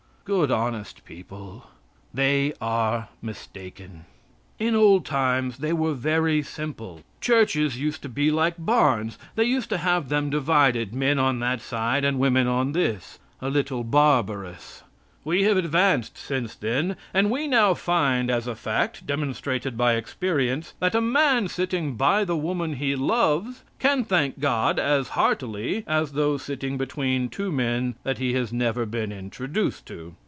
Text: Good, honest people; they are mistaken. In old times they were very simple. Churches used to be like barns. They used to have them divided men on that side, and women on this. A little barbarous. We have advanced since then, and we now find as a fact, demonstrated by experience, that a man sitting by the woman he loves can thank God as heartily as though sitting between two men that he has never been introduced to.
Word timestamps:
Good, 0.23 0.51
honest 0.51 1.03
people; 1.03 1.65
they 2.13 2.53
are 2.61 3.09
mistaken. 3.23 4.05
In 4.59 4.75
old 4.75 5.03
times 5.03 5.57
they 5.57 5.73
were 5.73 5.93
very 5.95 6.41
simple. 6.41 7.01
Churches 7.19 7.77
used 7.77 8.03
to 8.03 8.07
be 8.07 8.31
like 8.31 8.53
barns. 8.57 9.17
They 9.35 9.43
used 9.45 9.69
to 9.71 9.79
have 9.79 10.07
them 10.07 10.29
divided 10.29 10.93
men 10.93 11.17
on 11.19 11.39
that 11.39 11.59
side, 11.59 12.05
and 12.05 12.19
women 12.19 12.47
on 12.47 12.71
this. 12.71 13.17
A 13.41 13.49
little 13.49 13.83
barbarous. 13.83 14.83
We 15.23 15.43
have 15.43 15.55
advanced 15.57 16.17
since 16.17 16.55
then, 16.55 16.95
and 17.13 17.29
we 17.29 17.45
now 17.45 17.75
find 17.75 18.31
as 18.31 18.47
a 18.47 18.55
fact, 18.55 19.05
demonstrated 19.05 19.77
by 19.77 19.93
experience, 19.93 20.73
that 20.79 20.95
a 20.95 21.01
man 21.01 21.47
sitting 21.47 21.93
by 21.95 22.23
the 22.25 22.35
woman 22.37 22.73
he 22.75 22.95
loves 22.95 23.61
can 23.77 24.03
thank 24.03 24.39
God 24.39 24.79
as 24.79 25.09
heartily 25.09 25.83
as 25.85 26.13
though 26.13 26.37
sitting 26.37 26.75
between 26.75 27.29
two 27.29 27.51
men 27.51 27.93
that 28.01 28.17
he 28.17 28.33
has 28.33 28.51
never 28.51 28.87
been 28.87 29.11
introduced 29.11 29.85
to. 29.87 30.15